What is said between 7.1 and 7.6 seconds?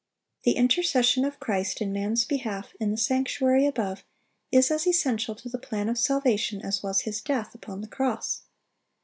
death